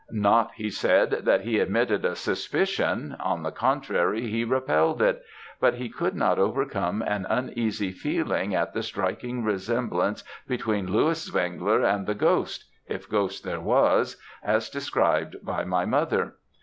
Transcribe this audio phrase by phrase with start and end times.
[0.09, 5.23] 'Not,' he said, 'that he admitted a suspicion; on the contrary, he repelled it;
[5.59, 11.83] but he could not overcome an uneasy feeling at the striking resemblance between Louis Zwengler
[11.83, 16.33] and the ghost (if ghost there was), as described by my mother.